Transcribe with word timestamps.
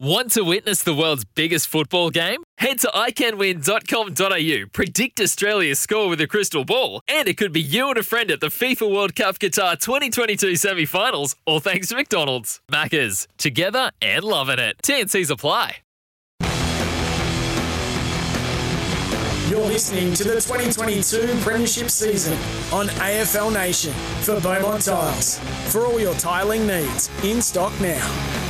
Want 0.00 0.30
to 0.34 0.42
witness 0.44 0.84
the 0.84 0.94
world's 0.94 1.24
biggest 1.24 1.66
football 1.66 2.10
game? 2.10 2.44
Head 2.58 2.78
to 2.80 2.86
iCanWin.com.au, 2.86 4.68
predict 4.72 5.20
Australia's 5.20 5.80
score 5.80 6.08
with 6.08 6.20
a 6.20 6.28
crystal 6.28 6.64
ball, 6.64 7.00
and 7.08 7.26
it 7.26 7.36
could 7.36 7.52
be 7.52 7.60
you 7.60 7.88
and 7.88 7.98
a 7.98 8.04
friend 8.04 8.30
at 8.30 8.38
the 8.38 8.46
FIFA 8.46 8.94
World 8.94 9.16
Cup 9.16 9.40
Qatar 9.40 9.76
2022 9.76 10.54
semi 10.54 10.84
finals, 10.84 11.34
all 11.46 11.58
thanks 11.58 11.88
to 11.88 11.96
McDonald's. 11.96 12.60
Maccas, 12.70 13.26
together 13.38 13.90
and 14.00 14.22
loving 14.22 14.60
it. 14.60 14.76
TNC's 14.84 15.30
apply. 15.30 15.78
You're 19.50 19.66
listening 19.66 20.14
to 20.14 20.22
the 20.22 20.34
2022 20.34 21.40
Premiership 21.40 21.90
season 21.90 22.34
on 22.72 22.86
AFL 22.86 23.52
Nation 23.52 23.92
for 24.22 24.40
Beaumont 24.40 24.84
Tiles. 24.84 25.40
For 25.72 25.86
all 25.86 25.98
your 25.98 26.14
tiling 26.14 26.68
needs, 26.68 27.10
in 27.24 27.42
stock 27.42 27.72
now. 27.80 28.47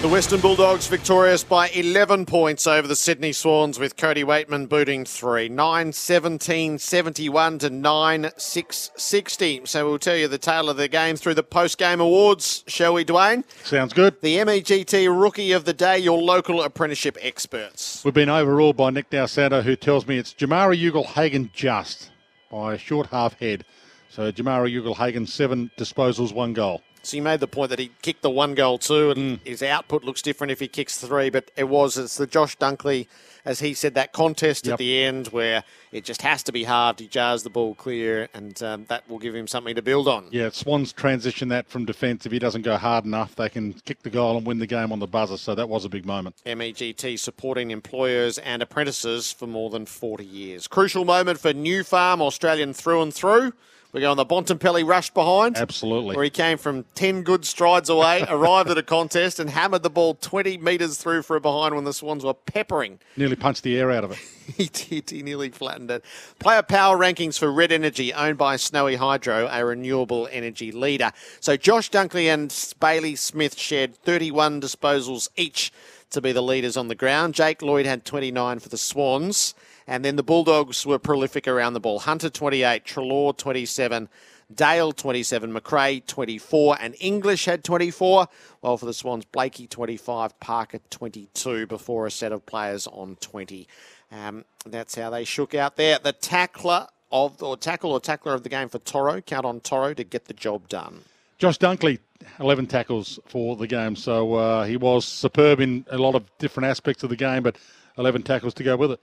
The 0.00 0.08
Western 0.08 0.40
Bulldogs 0.40 0.86
victorious 0.86 1.44
by 1.44 1.68
11 1.68 2.24
points 2.24 2.66
over 2.66 2.88
the 2.88 2.96
Sydney 2.96 3.32
Swans 3.32 3.78
with 3.78 3.98
Cody 3.98 4.24
Weightman 4.24 4.66
booting 4.66 5.04
three. 5.04 5.50
9 5.50 5.92
17 5.92 6.78
71 6.78 7.58
to 7.58 7.68
9 7.68 8.30
6 8.34 8.90
60. 8.96 9.60
So 9.66 9.86
we'll 9.86 9.98
tell 9.98 10.16
you 10.16 10.26
the 10.26 10.38
tale 10.38 10.70
of 10.70 10.78
the 10.78 10.88
game 10.88 11.16
through 11.16 11.34
the 11.34 11.42
post 11.42 11.76
game 11.76 12.00
awards, 12.00 12.64
shall 12.66 12.94
we, 12.94 13.04
Dwayne? 13.04 13.44
Sounds 13.62 13.92
good. 13.92 14.18
The 14.22 14.38
MEGT 14.38 15.06
Rookie 15.06 15.52
of 15.52 15.66
the 15.66 15.74
Day, 15.74 15.98
your 15.98 16.16
local 16.16 16.62
apprenticeship 16.62 17.18
experts. 17.20 18.02
We've 18.02 18.14
been 18.14 18.30
overruled 18.30 18.78
by 18.78 18.88
Nick 18.88 19.10
Dal 19.10 19.28
Santo, 19.28 19.60
who 19.60 19.76
tells 19.76 20.06
me 20.06 20.16
it's 20.16 20.32
Jamarra 20.32 20.78
Ugle-Hagan 20.78 21.50
just 21.52 22.10
by 22.50 22.72
a 22.72 22.78
short 22.78 23.08
half 23.08 23.38
head. 23.38 23.66
So 24.08 24.32
Jamarra 24.32 24.74
Ugle-Hagan, 24.74 25.26
seven 25.26 25.70
disposals, 25.76 26.32
one 26.32 26.54
goal. 26.54 26.80
So 27.02 27.16
you 27.16 27.22
made 27.22 27.40
the 27.40 27.46
point 27.46 27.70
that 27.70 27.78
he 27.78 27.90
kicked 28.02 28.22
the 28.22 28.30
one 28.30 28.54
goal 28.54 28.78
too, 28.78 29.10
and 29.10 29.38
mm. 29.38 29.46
his 29.46 29.62
output 29.62 30.04
looks 30.04 30.20
different 30.20 30.50
if 30.50 30.60
he 30.60 30.68
kicks 30.68 30.98
three. 30.98 31.30
But 31.30 31.50
it 31.56 31.68
was 31.68 31.96
it's 31.96 32.16
the 32.16 32.26
Josh 32.26 32.58
Dunkley, 32.58 33.06
as 33.44 33.60
he 33.60 33.72
said, 33.72 33.94
that 33.94 34.12
contest 34.12 34.66
yep. 34.66 34.74
at 34.74 34.78
the 34.78 35.02
end 35.02 35.28
where 35.28 35.64
it 35.92 36.04
just 36.04 36.20
has 36.22 36.42
to 36.44 36.52
be 36.52 36.64
halved. 36.64 37.00
He 37.00 37.06
jars 37.06 37.42
the 37.42 37.50
ball 37.50 37.74
clear, 37.74 38.28
and 38.34 38.62
um, 38.62 38.84
that 38.88 39.08
will 39.08 39.18
give 39.18 39.34
him 39.34 39.46
something 39.46 39.74
to 39.74 39.82
build 39.82 40.08
on. 40.08 40.26
Yeah, 40.30 40.50
Swans 40.50 40.92
transition 40.92 41.48
that 41.48 41.68
from 41.68 41.86
defence. 41.86 42.26
If 42.26 42.32
he 42.32 42.38
doesn't 42.38 42.62
go 42.62 42.76
hard 42.76 43.06
enough, 43.06 43.34
they 43.34 43.48
can 43.48 43.72
kick 43.72 44.02
the 44.02 44.10
goal 44.10 44.36
and 44.36 44.46
win 44.46 44.58
the 44.58 44.66
game 44.66 44.92
on 44.92 44.98
the 44.98 45.06
buzzer. 45.06 45.38
So 45.38 45.54
that 45.54 45.68
was 45.68 45.86
a 45.86 45.88
big 45.88 46.04
moment. 46.04 46.36
MEGT 46.44 47.18
supporting 47.18 47.70
employers 47.70 48.36
and 48.38 48.62
apprentices 48.62 49.32
for 49.32 49.46
more 49.46 49.70
than 49.70 49.86
40 49.86 50.24
years. 50.24 50.68
Crucial 50.68 51.06
moment 51.06 51.40
for 51.40 51.52
Nufarm, 51.52 52.20
Australian 52.20 52.74
through 52.74 53.02
and 53.02 53.14
through. 53.14 53.52
We're 53.92 54.02
going 54.02 54.16
the 54.16 54.26
Bontempelli 54.26 54.86
rush 54.86 55.10
behind. 55.10 55.56
Absolutely. 55.56 56.14
Where 56.14 56.22
he 56.22 56.30
came 56.30 56.58
from 56.58 56.84
10 56.94 57.22
good 57.22 57.44
strides 57.44 57.88
away, 57.88 58.24
arrived 58.28 58.70
at 58.70 58.78
a 58.78 58.84
contest 58.84 59.40
and 59.40 59.50
hammered 59.50 59.82
the 59.82 59.90
ball 59.90 60.14
20 60.14 60.58
metres 60.58 60.96
through 60.98 61.22
for 61.22 61.34
a 61.34 61.40
behind 61.40 61.74
when 61.74 61.84
the 61.84 61.92
Swans 61.92 62.24
were 62.24 62.34
peppering. 62.34 63.00
Nearly 63.16 63.34
punched 63.34 63.64
the 63.64 63.76
air 63.76 63.90
out 63.90 64.04
of 64.04 64.12
it. 64.12 64.18
he 64.56 64.66
did. 64.66 65.10
He 65.10 65.22
nearly 65.22 65.50
flattened 65.50 65.90
it. 65.90 66.04
Player 66.38 66.62
power 66.62 66.96
rankings 66.96 67.36
for 67.36 67.50
Red 67.50 67.72
Energy, 67.72 68.12
owned 68.12 68.38
by 68.38 68.56
Snowy 68.56 68.94
Hydro, 68.94 69.48
a 69.50 69.64
renewable 69.64 70.28
energy 70.30 70.70
leader. 70.70 71.10
So 71.40 71.56
Josh 71.56 71.90
Dunkley 71.90 72.32
and 72.32 72.54
Bailey 72.78 73.16
Smith 73.16 73.58
shared 73.58 73.96
31 73.96 74.60
disposals 74.60 75.28
each 75.36 75.72
to 76.10 76.20
be 76.20 76.32
the 76.32 76.42
leaders 76.42 76.76
on 76.76 76.88
the 76.88 76.94
ground. 76.94 77.34
Jake 77.34 77.62
Lloyd 77.62 77.86
had 77.86 78.04
29 78.04 78.58
for 78.60 78.68
the 78.68 78.78
Swans. 78.78 79.54
And 79.90 80.04
then 80.04 80.14
the 80.14 80.22
Bulldogs 80.22 80.86
were 80.86 81.00
prolific 81.00 81.48
around 81.48 81.72
the 81.72 81.80
ball. 81.80 81.98
Hunter 81.98 82.30
28, 82.30 82.84
Treloar 82.84 83.36
27, 83.36 84.08
Dale 84.54 84.92
27, 84.92 85.52
Macrae 85.52 85.98
24, 86.06 86.76
and 86.80 86.94
English 87.00 87.46
had 87.46 87.64
24. 87.64 88.28
Well, 88.62 88.76
for 88.76 88.86
the 88.86 88.94
Swans, 88.94 89.24
Blakey 89.24 89.66
25, 89.66 90.38
Parker 90.38 90.78
22 90.90 91.66
before 91.66 92.06
a 92.06 92.10
set 92.12 92.30
of 92.30 92.46
players 92.46 92.86
on 92.86 93.16
20. 93.16 93.66
Um, 94.12 94.44
that's 94.64 94.94
how 94.94 95.10
they 95.10 95.24
shook 95.24 95.56
out 95.56 95.74
there. 95.74 95.98
The 95.98 96.12
tackler 96.12 96.86
of 97.10 97.42
or 97.42 97.56
tackle 97.56 97.90
or 97.90 97.98
tackler 97.98 98.34
of 98.34 98.44
the 98.44 98.48
game 98.48 98.68
for 98.68 98.78
Toro. 98.78 99.20
Count 99.20 99.44
on 99.44 99.58
Toro 99.58 99.92
to 99.94 100.04
get 100.04 100.26
the 100.26 100.34
job 100.34 100.68
done. 100.68 101.00
Josh 101.38 101.58
Dunkley, 101.58 101.98
11 102.38 102.68
tackles 102.68 103.18
for 103.26 103.56
the 103.56 103.66
game. 103.66 103.96
So 103.96 104.34
uh, 104.34 104.66
he 104.66 104.76
was 104.76 105.04
superb 105.04 105.58
in 105.58 105.84
a 105.90 105.98
lot 105.98 106.14
of 106.14 106.22
different 106.38 106.68
aspects 106.68 107.02
of 107.02 107.10
the 107.10 107.16
game, 107.16 107.42
but 107.42 107.56
11 107.98 108.22
tackles 108.22 108.54
to 108.54 108.62
go 108.62 108.76
with 108.76 108.92
it 108.92 109.00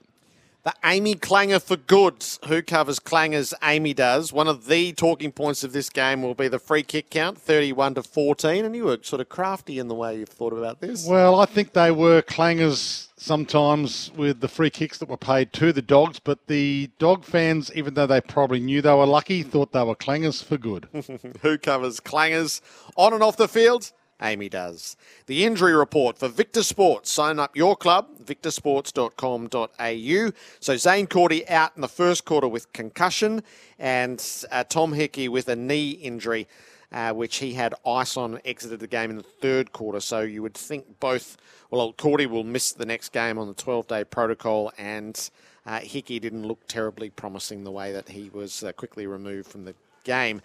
the 0.63 0.73
AAMI 0.83 1.21
Clanger 1.21 1.59
for 1.59 1.77
Goods. 1.77 2.39
Who 2.47 2.61
covers 2.61 2.99
Clangers? 2.99 3.53
AAMI 3.61 3.95
does. 3.95 4.33
One 4.33 4.47
of 4.47 4.67
the 4.67 4.93
talking 4.93 5.31
points 5.31 5.63
of 5.63 5.71
this 5.71 5.89
game 5.89 6.21
will 6.21 6.35
be 6.35 6.47
the 6.47 6.59
free 6.59 6.83
kick 6.83 7.09
count, 7.09 7.39
31 7.39 7.95
to 7.95 8.03
14. 8.03 8.65
And 8.65 8.75
you 8.75 8.85
were 8.85 8.99
sort 9.01 9.21
of 9.21 9.29
crafty 9.29 9.79
in 9.79 9.87
the 9.87 9.95
way 9.95 10.17
you've 10.17 10.29
thought 10.29 10.53
about 10.53 10.81
this. 10.81 11.07
Well, 11.07 11.39
I 11.39 11.45
think 11.45 11.73
they 11.73 11.91
were 11.91 12.21
Clangers 12.21 13.07
sometimes 13.17 14.11
with 14.15 14.39
the 14.39 14.47
free 14.47 14.69
kicks 14.69 14.99
that 14.99 15.09
were 15.09 15.17
paid 15.17 15.51
to 15.53 15.73
the 15.73 15.81
dogs, 15.81 16.19
but 16.19 16.47
the 16.47 16.89
dog 16.99 17.25
fans, 17.25 17.71
even 17.75 17.95
though 17.95 18.07
they 18.07 18.21
probably 18.21 18.59
knew 18.59 18.81
they 18.81 18.93
were 18.93 19.05
lucky, 19.05 19.43
thought 19.43 19.71
they 19.71 19.83
were 19.83 19.95
clangers 19.95 20.43
for 20.43 20.57
good. 20.57 20.87
Who 21.41 21.57
covers 21.57 21.99
clangers 21.99 22.61
on 22.95 23.13
and 23.13 23.23
off 23.23 23.37
the 23.37 23.47
field? 23.47 23.91
AAMI 24.21 24.49
does. 24.49 24.95
The 25.27 25.45
injury 25.45 25.75
report 25.75 26.17
for 26.17 26.27
Victor 26.27 26.63
Sports. 26.63 27.11
Sign 27.11 27.39
up 27.39 27.55
your 27.55 27.75
club, 27.75 28.07
victorsports.com.au. 28.23 30.31
So 30.59 30.77
Zane 30.77 31.07
Cordy 31.07 31.47
out 31.47 31.73
in 31.75 31.81
the 31.81 31.87
first 31.87 32.25
quarter 32.25 32.47
with 32.47 32.73
concussion 32.73 33.43
and 33.77 34.23
uh, 34.51 34.63
Tom 34.63 34.93
Hickey 34.93 35.29
with 35.29 35.47
a 35.47 35.55
knee 35.55 35.91
injury, 35.91 36.47
uh, 36.91 37.13
which 37.13 37.37
he 37.37 37.53
had 37.53 37.75
ice 37.85 38.17
on, 38.17 38.39
exited 38.43 38.79
the 38.79 38.87
game 38.87 39.11
in 39.11 39.17
the 39.17 39.23
third 39.23 39.71
quarter. 39.71 39.99
So 39.99 40.21
you 40.21 40.41
would 40.41 40.55
think 40.55 40.99
both, 40.99 41.37
well, 41.69 41.93
Cordy 41.93 42.25
will 42.25 42.43
miss 42.43 42.71
the 42.71 42.85
next 42.85 43.09
game 43.09 43.37
on 43.37 43.47
the 43.47 43.53
12 43.53 43.87
day 43.87 44.03
protocol 44.03 44.71
and 44.77 45.29
uh, 45.67 45.79
Hickey 45.79 46.19
didn't 46.19 46.47
look 46.47 46.65
terribly 46.67 47.09
promising 47.09 47.63
the 47.63 47.71
way 47.71 47.91
that 47.91 48.09
he 48.09 48.31
was 48.33 48.63
uh, 48.63 48.71
quickly 48.71 49.05
removed 49.05 49.47
from 49.47 49.65
the 49.65 49.75
game 50.05 50.41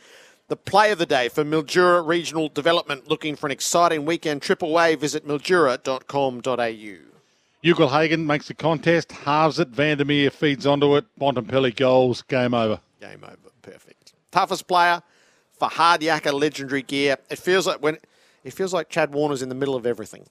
the 0.52 0.56
play 0.56 0.92
of 0.92 0.98
the 0.98 1.06
day 1.06 1.30
for 1.30 1.44
Mildura 1.44 2.06
Regional 2.06 2.50
Development. 2.50 3.08
Looking 3.08 3.36
for 3.36 3.46
an 3.46 3.52
exciting 3.52 4.04
weekend 4.04 4.42
trip 4.42 4.60
away, 4.60 4.96
visit 4.96 5.26
mildura.com.au. 5.26 6.98
Ugle-Hagan 7.64 8.26
makes 8.26 8.48
the 8.48 8.54
contest, 8.54 9.12
halves 9.12 9.58
it, 9.58 9.68
Vandermeer 9.68 10.28
feeds 10.28 10.66
onto 10.66 10.94
it, 10.96 11.06
Bontempelli 11.18 11.74
goals, 11.74 12.20
game 12.20 12.52
over. 12.52 12.80
Game 13.00 13.24
over, 13.24 13.50
perfect. 13.62 14.12
Toughest 14.30 14.66
player 14.68 15.02
for 15.58 15.70
hard 15.70 16.02
yakka 16.02 16.38
legendary 16.38 16.82
gear. 16.82 17.16
It 17.30 17.38
feels 17.38 17.66
like 17.66 17.82
when 17.82 17.96
it 18.44 18.52
feels 18.52 18.74
like 18.74 18.90
Chad 18.90 19.14
Warner's 19.14 19.40
in 19.40 19.48
the 19.48 19.54
middle 19.54 19.74
of 19.74 19.86
everything. 19.86 20.26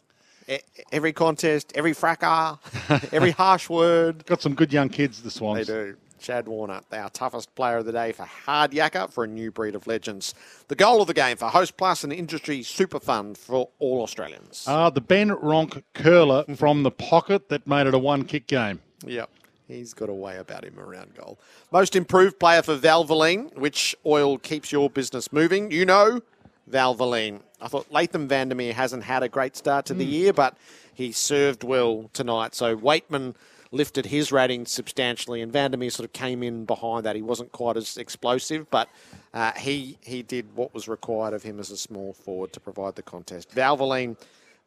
Every 0.92 1.14
contest, 1.14 1.72
every 1.76 1.94
fracas, 1.94 2.58
every 3.12 3.32
harsh 3.32 3.70
word. 3.70 4.26
Got 4.26 4.42
some 4.42 4.56
good 4.56 4.74
young 4.74 4.90
kids, 4.90 5.22
the 5.22 5.32
Swans. 5.32 5.68
They 5.68 5.74
do. 5.74 5.98
Chad 6.22 6.48
Warner, 6.48 6.82
our 6.92 7.10
toughest 7.10 7.54
player 7.56 7.78
of 7.78 7.86
the 7.86 7.92
day 7.92 8.12
for 8.12 8.24
Hard 8.24 8.72
Yakka 8.72 9.12
for 9.12 9.24
a 9.24 9.28
new 9.28 9.52
breed 9.52 9.74
of 9.74 9.88
legends. 9.88 10.36
The 10.68 10.76
goal 10.76 11.02
of 11.02 11.08
the 11.08 11.16
game 11.16 11.36
for 11.36 11.50
Hostplus, 11.50 12.04
an 12.04 12.12
industry 12.12 12.62
super 12.62 13.00
fund 13.00 13.40
for 13.40 13.70
all 13.80 14.04
Australians. 14.04 14.66
Uh, 14.68 14.92
the 14.92 15.02
Ben 15.02 15.32
Ronke 15.32 15.84
curler 15.96 16.46
from 16.56 16.84
the 16.84 16.92
pocket 16.92 17.50
that 17.50 17.66
made 17.66 17.88
it 17.88 17.96
a 17.96 18.00
one 18.00 18.24
kick 18.24 18.46
game. 18.46 18.82
Yep. 19.04 19.32
He's 19.68 19.94
got 19.94 20.10
a 20.10 20.14
way 20.14 20.38
about 20.38 20.64
him 20.64 20.78
around 20.78 21.16
goal. 21.16 21.40
Most 21.72 21.96
improved 21.96 22.40
player 22.40 22.62
for 22.62 22.78
Valvoline, 22.78 23.56
which 23.58 23.96
oil 24.06 24.38
keeps 24.38 24.72
your 24.72 24.90
business 24.90 25.32
moving. 25.32 25.72
You 25.72 25.86
know, 25.86 26.22
Valvoline. 26.70 27.42
I 27.62 27.68
thought 27.68 27.90
Laitham 27.92 28.28
Vandermeer 28.28 28.74
hasn't 28.74 29.04
had 29.04 29.24
a 29.24 29.30
great 29.30 29.56
start 29.56 29.86
to 29.88 29.94
mm. 29.94 30.00
the 30.00 30.06
year, 30.06 30.34
but 30.34 30.58
he 30.94 31.12
served 31.12 31.64
well 31.64 32.10
tonight. 32.14 32.56
So 32.56 32.76
Weightman 32.76 33.36
lifted 33.72 34.06
his 34.08 34.32
rating 34.32 34.66
substantially, 34.66 35.42
and 35.42 35.52
Vandermeer 35.52 35.90
sort 35.90 36.06
of 36.06 36.14
came 36.14 36.44
in 36.44 36.66
behind 36.66 37.06
that. 37.06 37.16
He 37.16 37.22
wasn't 37.22 37.52
quite 37.52 37.78
as 37.78 37.98
explosive, 37.98 38.70
but 38.70 38.90
uh, 39.34 39.54
he 39.54 39.98
he 40.02 40.22
did 40.22 40.56
what 40.56 40.74
was 40.74 40.88
required 40.88 41.34
of 41.34 41.44
him 41.44 41.60
as 41.60 41.72
a 41.72 41.78
small 41.78 42.14
forward 42.14 42.54
to 42.54 42.60
provide 42.60 42.96
the 42.96 43.02
contest. 43.02 43.56
Valvoline, 43.56 44.18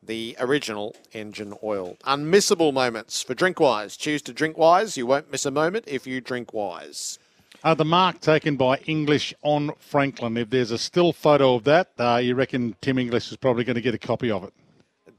the 0.03 0.37
original 0.41 0.97
engine 1.13 1.55
oil. 1.63 1.97
Unmissable 2.05 2.73
moments 2.73 3.23
for 3.23 3.35
Drinkwise. 3.35 3.99
Choose 3.99 4.23
to 4.23 4.33
drink 4.33 4.57
wise. 4.57 4.97
You 4.97 5.07
won't 5.07 5.31
miss 5.31 5.47
a 5.47 5.51
moment 5.51 5.85
if 5.87 6.07
you 6.07 6.21
drink 6.21 6.53
wise. 6.53 7.19
Uh, 7.65 7.73
the 7.73 7.85
mark 7.85 8.21
taken 8.21 8.57
by 8.57 8.77
English 8.85 9.33
on 9.41 9.71
Franklin. 9.79 10.37
If 10.37 10.51
there's 10.51 10.71
a 10.71 10.77
still 10.77 11.15
photo 11.15 11.55
of 11.55 11.65
that, 11.65 11.93
uh, 11.99 12.17
you 12.17 12.35
reckon 12.35 12.77
Tim 12.83 12.99
English 12.99 13.31
is 13.31 13.39
probably 13.39 13.65
going 13.65 13.77
to 13.77 13.81
get 13.81 13.95
a 13.95 13.99
copy 13.99 14.31
of 14.31 14.45
it? 14.45 14.53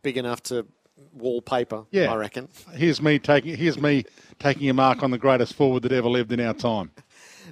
Big 0.04 0.16
enough 0.16 0.44
to 0.44 0.68
wallpaper. 1.12 1.86
Yeah. 1.90 2.14
I 2.14 2.16
reckon. 2.18 2.48
Here's 2.74 3.02
me 3.02 3.18
taking 3.18 3.58
here's 3.58 3.80
me 3.82 4.06
taking 4.38 4.70
a 4.70 4.74
mark 4.74 5.02
on 5.02 5.10
the 5.10 5.18
greatest 5.18 5.56
forward 5.56 5.82
that 5.84 5.92
ever 5.92 6.08
lived 6.08 6.32
in 6.32 6.40
our 6.40 6.54
time. 6.54 6.92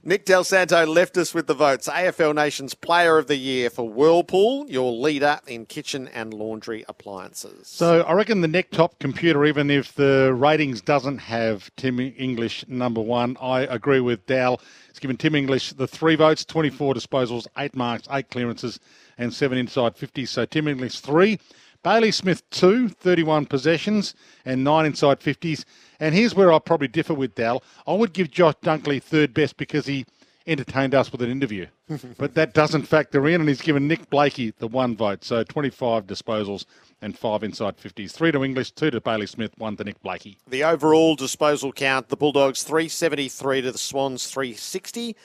Nick 0.01 0.25
Dal 0.25 0.44
Santo 0.44 0.86
left 0.86 1.18
us 1.18 1.34
with 1.34 1.48
the 1.48 1.54
votes. 1.54 1.88
AFL 1.88 2.34
Nation's 2.34 2.74
Player 2.74 3.18
of 3.18 3.28
the 3.28 3.36
Year 3.36 3.69
for 3.69 3.88
Whirlpool, 3.88 4.66
your 4.69 4.92
leader 4.92 5.40
in 5.48 5.66
kitchen 5.66 6.07
and 6.07 6.34
laundry 6.34 6.84
appliances. 6.88 7.68
So 7.68 8.01
I 8.01 8.13
reckon 8.13 8.42
the 8.42 8.48
neck 8.48 8.72
top 8.72 8.98
computer, 9.00 9.45
even 9.45 9.69
if 9.69 9.94
the 9.94 10.34
ratings 10.34 10.81
doesn't 10.81 11.19
have 11.19 11.69
Tim 11.75 12.00
English 12.00 12.66
number 12.68 13.01
one, 13.01 13.38
I 13.40 13.62
agree 13.62 14.00
with 14.00 14.25
Dal. 14.25 14.60
It's 14.90 15.00
given 15.00 15.18
Tim 15.18 15.36
English 15.36 15.74
the 15.74 15.88
three 15.88 16.16
votes, 16.16 16.44
24 16.46 16.94
disposals, 16.96 17.48
eight 17.57 17.75
marks, 17.75 18.07
eight 18.12 18.30
clearances, 18.30 18.80
and 19.18 19.34
seven 19.34 19.57
inside 19.57 19.96
50s. 19.96 20.30
So 20.30 20.46
Tim 20.46 20.68
English 20.68 21.00
three. 21.00 21.39
Bailey 21.83 22.12
Smith 22.12 22.50
two, 22.50 22.88
31 22.88 23.45
possessions, 23.45 24.15
and 24.45 24.63
nine 24.63 24.85
inside 24.85 25.19
50s. 25.19 25.65
And 26.00 26.15
here's 26.15 26.33
where 26.33 26.51
I 26.51 26.59
probably 26.59 26.88
differ 26.88 27.13
with 27.13 27.35
Dal. 27.35 27.62
I 27.85 27.94
would 27.94 28.13
give 28.13 28.31
Josh 28.31 28.56
Dunkley 28.63 29.03
third 29.03 29.33
best 29.33 29.57
because 29.57 29.85
he 29.85 30.06
entertained 30.47 30.95
us 30.95 31.12
with 31.12 31.21
an 31.21 31.30
interview. 31.30 31.68
but 32.18 32.35
that 32.35 32.53
doesn't 32.53 32.83
factor 32.83 33.27
in, 33.27 33.41
and 33.41 33.50
he's 33.50 33.62
given 33.62 33.88
Nick 33.88 34.09
Blakey 34.09 34.53
the 34.59 34.68
one 34.68 34.95
vote. 34.95 35.24
So 35.24 35.44
25 35.44 36.07
disposals 36.07 36.65
and 37.01 37.18
five 37.18 37.44
inside 37.44 37.77
50s. 37.77 38.12
Three 38.12 38.31
to 38.31 38.44
English, 38.44 38.71
two 38.71 38.89
to 38.89 39.01
Bailey 39.01 39.27
Smith, 39.27 39.51
one 39.57 39.75
to 39.75 39.83
Nick 39.83 40.01
Blakey. 40.01 40.38
The 40.47 40.63
overall 40.63 41.15
disposal 41.15 41.74
count, 41.74 42.07
the 42.07 42.15
Bulldogs 42.15 42.63
373 42.63 43.62
to 43.62 43.71
the 43.74 43.77
Swans 43.77 44.27
360. 44.27 45.15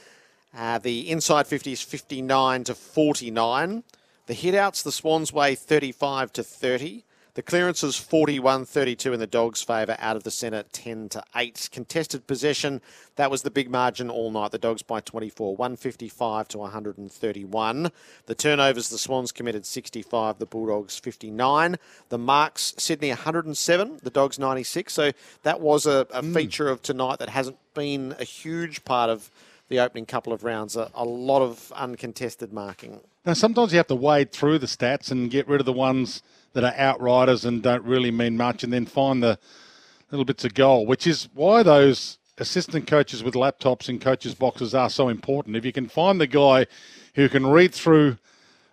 Uh, 0.57 0.79
the 0.79 1.09
inside 1.09 1.47
50s 1.47 1.85
59 1.85 2.65
to 2.65 2.75
49. 2.75 3.85
The 4.29 4.35
hitouts, 4.35 4.83
the 4.83 4.93
Swans 4.93 5.33
way 5.33 5.55
35 5.55 6.35
to 6.35 6.43
30. 6.43 7.07
The 7.33 7.43
clearances 7.43 7.97
41 7.97 8.67
32 8.67 9.15
in 9.15 9.21
the 9.21 9.27
Dogs' 9.27 9.63
favour, 9.63 9.97
out 9.99 10.17
of 10.17 10.25
the 10.25 10.31
centre 10.31 10.65
10 10.71 11.09
to 11.11 11.23
8. 11.35 11.71
Contested 11.73 12.27
possession, 12.27 12.83
that 13.17 13.31
was 13.31 13.41
the 13.41 13.51
big 13.51 13.71
margin 13.71 14.11
all 14.11 14.31
night. 14.31 14.51
The 14.51 14.59
Dogs 14.59 14.83
by 14.83 15.01
24, 15.01 15.57
155 15.57 16.47
to 16.49 16.59
131. 16.59 17.91
The 18.27 18.35
turnovers, 18.35 18.91
the 18.91 18.99
Swans 18.99 19.33
committed 19.33 19.65
65, 19.65 20.39
the 20.39 20.45
Bulldogs 20.45 20.99
59. 20.99 21.77
The 22.11 22.19
marks, 22.19 22.75
Sydney 22.77 23.09
107, 23.09 24.01
the 24.03 24.11
Dogs 24.11 24.39
96. 24.39 24.93
So 24.93 25.13
that 25.43 25.63
was 25.63 25.87
a, 25.87 26.07
a 26.13 26.21
hmm. 26.21 26.35
feature 26.35 26.69
of 26.69 26.83
tonight 26.83 27.19
that 27.21 27.31
hasn't 27.31 27.57
been 27.73 28.15
a 28.19 28.25
huge 28.25 28.85
part 28.85 29.09
of 29.09 29.31
the 29.69 29.81
opening 29.81 30.05
couple 30.05 30.35
of 30.35 30.45
rounds. 30.45 30.77
A, 30.77 30.91
a 30.95 31.05
lot 31.07 31.41
of 31.41 31.73
uncontested 31.75 32.53
marking. 32.53 33.01
Now, 33.25 33.33
sometimes 33.35 33.73
you 33.73 33.79
have 33.79 33.87
to 33.89 33.95
wade 33.95 34.33
through 34.33 34.59
the 34.59 34.67
stats 34.67 35.11
and 35.11 35.31
get 35.31 35.49
rid 35.49 35.61
of 35.61 35.67
the 35.67 35.73
ones 35.73 36.23
that 36.55 36.65
are 36.65 36.75
outriders 36.77 37.45
and 37.45 37.63
don't 37.63 37.85
really 37.85 38.11
mean 38.11 38.37
much, 38.37 38.65
and 38.65 38.73
then 38.73 38.87
find 38.87 39.23
the 39.23 39.39
little 40.11 40.25
bits 40.25 40.45
of 40.45 40.55
goal, 40.55 40.87
which 40.87 41.07
is 41.07 41.29
why 41.35 41.63
those 41.63 42.19
assistant 42.39 42.87
coaches 42.87 43.23
with 43.23 43.35
laptops 43.35 43.89
in 43.89 43.99
coaches' 43.99 44.35
boxes 44.35 44.75
are 44.75 44.89
so 44.89 45.09
important. 45.09 45.57
If 45.57 45.65
you 45.65 45.73
can 45.73 45.89
find 45.89 46.21
the 46.21 46.27
guy 46.27 46.67
who 47.15 47.29
can 47.29 47.47
read 47.47 47.75
through 47.75 48.17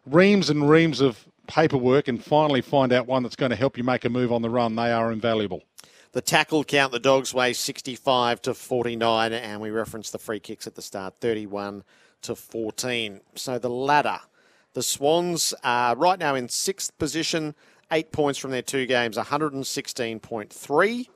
reams 0.05 0.49
and 0.49 0.69
reams 0.69 1.01
of 1.01 1.25
paperwork 1.47 2.07
and 2.07 2.23
finally 2.23 2.61
find 2.61 2.93
out 2.93 3.07
one 3.07 3.23
that's 3.23 3.35
going 3.35 3.49
to 3.49 3.55
help 3.55 3.77
you 3.77 3.83
make 3.83 4.05
a 4.05 4.09
move 4.09 4.31
on 4.31 4.41
the 4.41 4.49
run, 4.49 4.75
they 4.75 4.91
are 4.91 5.11
invaluable. 5.11 5.63
The 6.13 6.21
tackle 6.21 6.63
count, 6.63 6.93
the 6.93 6.99
Dogs 6.99 7.33
weigh 7.33 7.53
65 7.53 8.41
to 8.43 8.53
49, 8.53 9.33
and 9.33 9.59
we 9.59 9.69
referenced 9.69 10.13
the 10.13 10.19
free 10.19 10.39
kicks 10.39 10.65
at 10.65 10.75
the 10.75 10.81
start, 10.81 11.15
31 11.19 11.83
to 12.21 12.35
14. 12.35 13.19
So 13.35 13.59
the 13.59 13.69
ladder, 13.69 14.19
the 14.75 14.83
Swans 14.83 15.53
are 15.63 15.95
right 15.95 16.19
now 16.19 16.35
in 16.35 16.49
sixth 16.49 16.95
position, 16.97 17.55
eight 17.91 18.11
points 18.11 18.37
from 18.37 18.51
their 18.51 18.61
two 18.61 18.85
games, 18.85 19.17
116.3. 19.17 21.07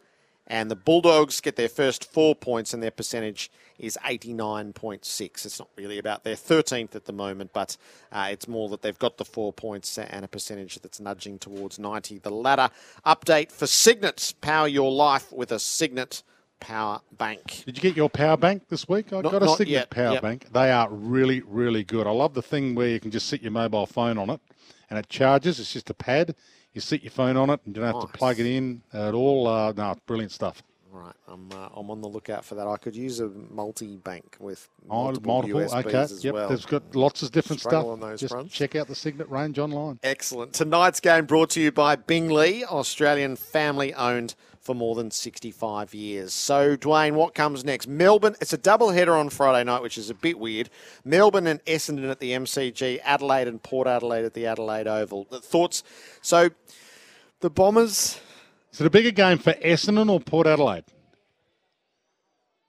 And 0.48 0.72
the 0.72 0.76
Bulldogs 0.76 1.42
get 1.42 1.58
their 1.58 1.70
first 1.70 2.12
four 2.12 2.34
points, 2.34 2.74
and 2.74 2.82
their 2.82 2.90
percentage 2.90 3.52
is 3.78 4.00
89.6. 4.04 5.46
It's 5.46 5.60
not 5.60 5.68
really 5.76 6.00
about 6.00 6.24
their 6.24 6.36
13th 6.36 6.96
at 6.96 7.06
the 7.06 7.14
moment, 7.14 7.52
but 7.54 7.78
uh, 8.12 8.30
it's 8.32 8.48
more 8.48 8.68
that 8.70 8.82
they've 8.82 8.98
got 8.98 9.18
the 9.18 9.26
four 9.26 9.54
points 9.54 10.00
and 10.00 10.26
a 10.26 10.28
percentage 10.28 10.80
that's 10.80 11.00
nudging 11.00 11.38
towards 11.38 11.78
90. 11.78 12.20
The 12.20 12.32
ladder 12.32 12.70
update 13.06 13.52
for 13.52 13.68
Cygnett. 13.68 14.34
Power 14.42 14.68
your 14.68 14.92
life 14.92 15.32
with 15.32 15.52
a 15.52 15.60
Cygnett 15.60 16.24
power 16.60 17.02
bank. 17.18 17.64
Did 17.66 17.78
you 17.78 17.82
get 17.82 17.96
your 17.96 18.10
power 18.10 18.38
bank 18.38 18.64
this 18.70 18.88
week? 18.88 19.12
I 19.14 19.22
Not- 19.22 19.32
got 19.32 19.44
a 19.44 19.48
Cygnett 19.56 19.90
power 19.90 20.14
Yep. 20.14 20.22
bank. 20.22 20.48
They 20.54 20.72
are 20.72 20.90
really, 20.90 21.42
really 21.42 21.84
good. 21.84 22.08
I 22.08 22.12
love 22.12 22.34
the 22.34 22.42
thing 22.42 22.76
where 22.76 22.88
you 22.90 23.00
can 23.00 23.12
just 23.12 23.28
sit 23.28 23.42
your 23.42 23.52
mobile 23.52 23.86
phone 23.86 24.18
on 24.18 24.30
it 24.30 24.40
and 24.90 24.98
it 25.00 25.10
charges. 25.10 25.60
It's 25.60 25.74
just 25.74 25.90
a 25.90 25.94
pad. 25.94 26.36
You 26.74 26.82
sit 26.82 27.02
your 27.04 27.12
phone 27.12 27.36
on 27.38 27.50
it 27.50 27.60
and 27.66 27.76
you 27.76 27.82
don't 27.82 27.86
have 27.94 27.96
Nice. 28.04 28.12
to 28.12 28.18
plug 28.18 28.40
it 28.40 28.46
in 28.46 28.82
at 28.94 29.14
all. 29.14 29.48
Uh, 29.48 29.72
no, 29.74 29.96
brilliant 30.06 30.32
stuff. 30.32 30.62
All 30.92 31.02
right, 31.02 31.14
I'm, 31.28 31.52
uh, 31.52 31.70
I'm 31.76 31.92
on 31.92 32.02
the 32.02 32.08
lookout 32.08 32.44
for 32.44 32.56
that. 32.56 32.66
I 32.66 32.76
could 32.78 32.96
use 32.96 33.20
a 33.20 33.28
multi 33.30 33.98
bank 33.98 34.36
with 34.40 34.68
Oh, 34.90 35.04
multiple, 35.04 35.34
multiple. 35.34 35.60
USBs 35.62 35.86
okay. 35.86 35.98
as 36.00 36.24
Yep. 36.24 36.34
well. 36.34 36.48
There's 36.50 36.66
got 36.66 36.96
lots 36.96 37.22
of 37.22 37.32
different 37.32 37.60
Struggle 37.60 37.82
stuff. 37.82 37.92
on 37.92 38.00
those 38.00 38.20
just 38.22 38.34
fronts. 38.34 38.54
check 38.56 38.76
out 38.76 38.88
the 38.88 38.96
Cygnett 38.96 39.30
range 39.30 39.60
online. 39.60 40.00
Excellent. 40.02 40.54
Tonight's 40.54 41.00
game 41.00 41.26
brought 41.28 41.52
to 41.52 41.62
you 41.62 41.72
by 41.72 41.96
Bing 41.96 42.30
Lee, 42.30 42.64
Australian 42.66 43.36
family 43.36 43.94
owned 43.94 44.34
for 44.60 44.74
more 44.74 44.96
than 44.96 45.12
65 45.12 45.94
years. 45.94 46.34
So, 46.34 46.76
Dwayne, 46.76 47.14
what 47.14 47.36
comes 47.36 47.64
next? 47.64 47.88
Melbourne, 47.88 48.36
it's 48.42 48.52
a 48.54 48.58
double 48.58 48.90
header 48.90 49.16
on 49.16 49.30
Friday 49.30 49.64
night, 49.64 49.84
which 49.84 49.98
is 49.98 50.10
a 50.10 50.16
bit 50.16 50.40
weird. 50.40 50.72
Melbourne 51.06 51.46
and 51.46 51.64
Essendon 51.66 52.10
at 52.10 52.20
the 52.20 52.32
MCG, 52.32 53.00
Adelaide 53.04 53.48
and 53.48 53.62
Port 53.62 53.88
Adelaide 53.88 54.26
at 54.26 54.34
the 54.34 54.48
Adelaide 54.48 54.88
Oval. 54.88 55.26
Thoughts? 55.26 55.84
So, 56.24 56.50
the 57.42 57.50
Bombers, 57.52 58.20
Is 58.72 58.82
it 58.82 58.88
a 58.88 58.90
bigger 58.90 59.12
game 59.12 59.38
for 59.38 59.54
Essendon 59.54 60.10
or 60.10 60.20
Port 60.20 60.48
Adelaide? 60.48 60.86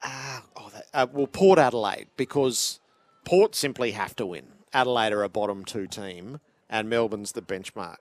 oh, 0.05 0.71
they, 0.73 0.81
uh, 0.95 1.07
well, 1.13 1.27
Port 1.27 1.59
Adelaide, 1.59 2.09
because 2.17 2.81
Port 3.25 3.55
simply 3.55 3.93
have 3.93 4.17
to 4.17 4.27
win. 4.27 4.47
Adelaide 4.73 5.13
are 5.13 5.23
a 5.23 5.29
bottom 5.29 5.65
two 5.65 5.87
team, 5.87 6.41
and 6.69 6.89
Melbourne's 6.89 7.33
the 7.33 7.43
benchmark. 7.43 7.97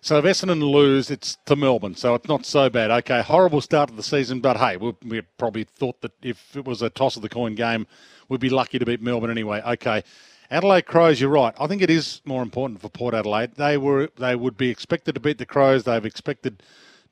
So 0.00 0.18
if 0.18 0.24
Essendon 0.24 0.60
lose, 0.60 1.10
it's 1.10 1.38
to 1.46 1.56
Melbourne. 1.56 1.94
So 1.94 2.14
it's 2.14 2.28
not 2.28 2.46
so 2.46 2.70
bad. 2.70 2.90
Okay, 2.90 3.20
horrible 3.20 3.60
start 3.60 3.90
to 3.90 3.96
the 3.96 4.02
season, 4.02 4.40
but 4.40 4.56
hey, 4.56 4.76
we, 4.76 4.94
we 5.04 5.22
probably 5.38 5.64
thought 5.64 6.00
that 6.02 6.12
if 6.22 6.56
it 6.56 6.64
was 6.64 6.82
a 6.82 6.90
toss 6.90 7.16
of 7.16 7.22
the 7.22 7.28
coin 7.28 7.54
game, 7.54 7.86
we'd 8.28 8.40
be 8.40 8.50
lucky 8.50 8.78
to 8.78 8.86
beat 8.86 9.02
Melbourne 9.02 9.30
anyway. 9.30 9.60
Okay, 9.66 10.04
Adelaide 10.50 10.86
Crows, 10.86 11.20
you're 11.20 11.30
right. 11.30 11.54
I 11.58 11.66
think 11.66 11.82
it 11.82 11.90
is 11.90 12.22
more 12.24 12.42
important 12.42 12.80
for 12.80 12.88
Port 12.88 13.14
Adelaide. 13.14 13.54
They 13.56 13.76
were 13.76 14.08
they 14.16 14.36
would 14.36 14.56
be 14.56 14.70
expected 14.70 15.14
to 15.14 15.20
beat 15.20 15.38
the 15.38 15.46
Crows. 15.46 15.84
They've 15.84 16.06
expected 16.06 16.62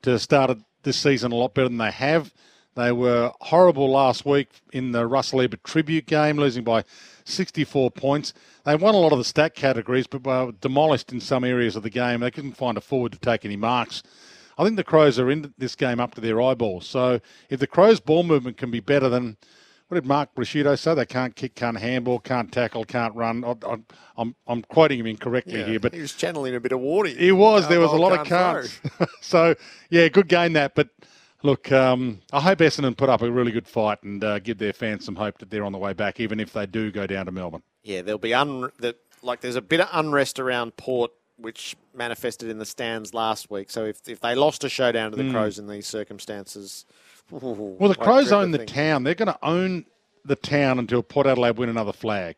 to 0.01 0.19
start 0.19 0.57
this 0.83 0.97
season 0.97 1.31
a 1.31 1.35
lot 1.35 1.53
better 1.53 1.69
than 1.69 1.77
they 1.77 1.91
have. 1.91 2.33
They 2.75 2.91
were 2.91 3.31
horrible 3.41 3.89
last 3.89 4.23
week 4.23 4.49
in 4.71 4.91
the 4.91 5.07
Russell 5.07 5.41
Ebert 5.41 5.63
tribute 5.63 6.05
game, 6.05 6.37
losing 6.37 6.63
by 6.63 6.83
64 7.25 7.89
points. 7.91 8.33
They 8.65 8.75
won 8.75 8.93
a 8.93 8.99
lot 8.99 9.11
of 9.11 9.17
the 9.17 9.23
stat 9.23 9.55
categories, 9.55 10.05
but 10.05 10.23
were 10.23 10.51
demolished 10.61 11.11
in 11.11 11.19
some 11.19 11.43
areas 11.43 11.75
of 11.75 11.81
the 11.81 11.89
game. 11.89 12.19
They 12.19 12.29
couldn't 12.29 12.53
find 12.53 12.77
a 12.77 12.81
forward 12.81 13.13
to 13.13 13.19
take 13.19 13.45
any 13.45 13.55
marks. 13.55 14.03
I 14.59 14.63
think 14.63 14.75
the 14.75 14.83
Crows 14.83 15.17
are 15.17 15.29
in 15.31 15.53
this 15.57 15.75
game 15.75 15.99
up 15.99 16.15
to 16.15 16.21
their 16.21 16.41
eyeballs. 16.41 16.87
So 16.87 17.19
if 17.49 17.59
the 17.59 17.67
Crows' 17.67 17.99
ball 17.99 18.23
movement 18.23 18.57
can 18.57 18.69
be 18.69 18.79
better 18.79 19.09
than 19.09 19.37
what 19.87 19.95
did 19.95 20.05
Mark 20.05 20.35
Ricciuto 20.35 20.77
say? 20.77 20.93
They 20.95 21.05
can't 21.05 21.35
kick, 21.35 21.55
can't 21.55 21.77
handball, 21.77 22.19
can't 22.19 22.51
tackle, 22.51 22.83
can't 22.83 23.15
run. 23.15 23.43
I, 23.45 23.55
I, 23.65 23.77
I'm 24.17 24.35
I'm 24.45 24.61
quoting 24.63 24.99
him 24.99 25.07
incorrectly 25.07 25.63
here, 25.63 25.79
but 25.79 25.93
he 25.93 26.01
was 26.01 26.13
channeling 26.13 26.55
a 26.55 26.59
bit 26.59 26.73
of 26.73 26.79
warning. 26.79 27.17
he 27.17 27.31
was. 27.31 27.67
There 27.67 27.79
was 27.79 27.91
a 27.93 27.95
lot 27.95 28.19
of 28.19 28.27
can't 28.27 28.79
so 29.21 29.55
yeah, 29.89 30.09
good 30.09 30.27
game 30.27 30.53
that. 30.53 30.75
But 30.75 30.89
look, 31.41 31.71
um, 31.71 32.19
I 32.33 32.41
hope 32.41 32.59
Essendon 32.59 32.97
put 32.97 33.09
up 33.09 33.21
a 33.21 33.31
really 33.31 33.51
good 33.51 33.67
fight 33.67 34.03
and 34.03 34.21
uh, 34.23 34.39
give 34.39 34.57
their 34.57 34.73
fans 34.73 35.05
some 35.05 35.15
hope 35.15 35.37
that 35.37 35.49
they're 35.49 35.63
on 35.63 35.71
the 35.71 35.77
way 35.77 35.93
back, 35.93 36.19
even 36.19 36.39
if 36.39 36.51
they 36.51 36.65
do 36.65 36.91
go 36.91 37.07
down 37.07 37.25
to 37.27 37.31
Melbourne. 37.31 37.63
Yeah, 37.83 38.01
there'll 38.01 38.19
be 38.19 38.33
un 38.33 38.69
that 38.79 38.97
like 39.21 39.39
there's 39.39 39.55
a 39.55 39.61
bit 39.61 39.79
of 39.79 39.87
unrest 39.93 40.37
around 40.37 40.75
Port, 40.75 41.11
which 41.37 41.77
manifested 41.93 42.49
in 42.49 42.57
the 42.57 42.65
stands 42.65 43.13
last 43.13 43.49
week. 43.49 43.71
So 43.71 43.85
if 43.85 44.09
if 44.09 44.19
they 44.19 44.35
lost 44.35 44.65
a 44.65 44.69
showdown 44.69 45.11
to 45.11 45.17
the 45.17 45.31
Crows 45.31 45.57
in 45.57 45.67
these 45.67 45.87
circumstances, 45.87 46.85
Hmm. 47.29 47.75
Well, 47.79 47.89
the 47.89 47.95
Crows 47.95 48.31
own 48.31 48.51
the 48.51 48.59
think. 48.59 48.69
town. 48.69 49.03
They're 49.03 49.15
going 49.15 49.27
to 49.27 49.39
own 49.43 49.85
the 50.23 50.35
town 50.35 50.79
until 50.79 51.03
Port 51.03 51.27
Adelaide 51.27 51.57
win 51.57 51.69
another 51.69 51.93
flag. 51.93 52.35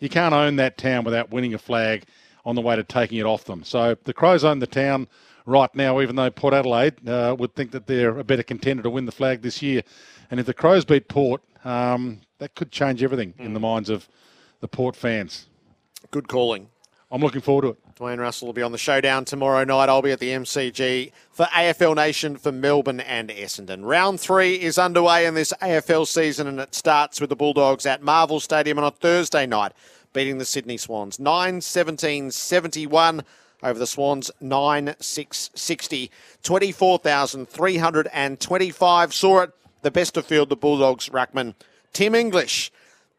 You 0.00 0.08
can't 0.08 0.34
own 0.34 0.56
that 0.56 0.76
town 0.78 1.04
without 1.04 1.30
winning 1.30 1.54
a 1.54 1.58
flag 1.58 2.04
on 2.44 2.54
the 2.54 2.60
way 2.60 2.76
to 2.76 2.82
taking 2.84 3.18
it 3.18 3.24
off 3.24 3.44
them. 3.44 3.64
So 3.64 3.96
the 4.04 4.12
Crows 4.12 4.44
own 4.44 4.58
the 4.58 4.66
town 4.66 5.08
right 5.46 5.72
now, 5.74 6.00
even 6.00 6.16
though 6.16 6.30
Port 6.30 6.54
Adelaide 6.54 7.08
uh, 7.08 7.34
would 7.38 7.54
think 7.54 7.70
that 7.72 7.86
they're 7.86 8.18
a 8.18 8.24
better 8.24 8.42
contender 8.42 8.82
to 8.82 8.90
win 8.90 9.06
the 9.06 9.12
flag 9.12 9.42
this 9.42 9.62
year. 9.62 9.82
And 10.30 10.38
if 10.40 10.46
the 10.46 10.54
Crows 10.54 10.84
beat 10.84 11.08
Port, 11.08 11.40
um, 11.64 12.20
that 12.38 12.54
could 12.54 12.70
change 12.70 13.02
everything 13.02 13.34
in 13.38 13.46
Hmm. 13.48 13.54
the 13.54 13.60
minds 13.60 13.88
of 13.90 14.08
the 14.60 14.68
Port 14.68 14.94
fans. 14.96 15.46
Good 16.10 16.28
calling. 16.28 16.68
I'm 17.10 17.20
looking 17.20 17.40
forward 17.40 17.62
to 17.62 17.68
it. 17.68 17.78
Dwayne 17.98 18.18
Russell 18.18 18.46
will 18.46 18.52
be 18.52 18.60
on 18.60 18.72
the 18.72 18.78
showdown 18.78 19.24
tomorrow 19.24 19.64
night. 19.64 19.88
I'll 19.88 20.02
be 20.02 20.12
at 20.12 20.18
the 20.18 20.28
MCG 20.28 21.12
for 21.30 21.46
AFL 21.46 21.96
Nation 21.96 22.36
for 22.36 22.52
Melbourne 22.52 23.00
and 23.00 23.30
Essendon. 23.30 23.86
Round 23.86 24.20
three 24.20 24.60
is 24.60 24.76
underway 24.76 25.24
in 25.24 25.32
this 25.32 25.54
AFL 25.62 26.06
season, 26.06 26.46
and 26.46 26.60
it 26.60 26.74
starts 26.74 27.22
with 27.22 27.30
the 27.30 27.36
Bulldogs 27.36 27.86
at 27.86 28.02
Marvel 28.02 28.38
Stadium 28.38 28.78
on 28.78 28.84
a 28.84 28.90
Thursday 28.90 29.46
night, 29.46 29.72
beating 30.12 30.36
the 30.36 30.44
Sydney 30.44 30.76
Swans 30.76 31.18
9 31.18 31.62
17 31.62 32.32
71. 32.32 33.24
over 33.62 33.78
the 33.78 33.86
Swans 33.86 34.30
9-6-60. 34.42 36.10
24,325 36.42 39.14
saw 39.14 39.40
it. 39.40 39.52
The 39.80 39.90
best 39.90 40.18
of 40.18 40.26
field, 40.26 40.50
the 40.50 40.56
Bulldogs, 40.56 41.08
Ruckman, 41.08 41.54
Tim 41.94 42.14
English, 42.14 42.70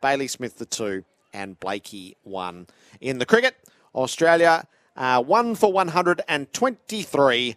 Bailey 0.02 0.28
Smith, 0.28 0.60
the 0.60 0.68
two, 0.68 1.04
and 1.34 1.60
Blakey, 1.60 2.16
one. 2.24 2.68
In 3.02 3.18
the 3.18 3.26
cricket, 3.26 3.56
Australia, 3.98 4.68
uh, 4.96 5.22
one 5.22 5.56
for 5.56 5.72
123 5.72 7.56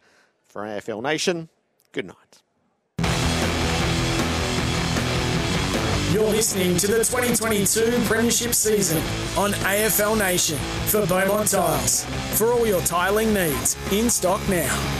for 0.48 0.62
AFL 0.62 1.02
Nation. 1.02 1.48
Good 1.92 2.06
night. 2.06 2.16
You're 6.12 6.28
listening 6.28 6.76
to 6.78 6.88
the 6.88 6.98
2022 7.04 8.02
Premiership 8.06 8.52
season 8.52 8.98
on 9.38 9.52
AFL 9.52 10.18
Nation 10.18 10.58
for 10.86 11.06
Beaumont 11.06 11.50
Tiles. 11.50 12.04
For 12.36 12.52
all 12.52 12.66
your 12.66 12.80
tiling 12.80 13.32
needs, 13.32 13.76
in 13.92 14.10
stock 14.10 14.40
now. 14.48 14.99